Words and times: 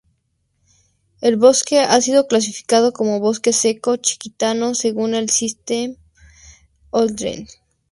El 1.21 1.37
bosque 1.37 1.79
ha 1.81 2.01
sido 2.01 2.25
clasificado 2.25 2.91
como 2.91 3.19
bosque 3.19 3.53
seco 3.53 3.97
chiquitano 3.97 4.73
según 4.73 5.13
el 5.13 5.29
sistema 5.29 5.93
Holdridge. 6.89 7.59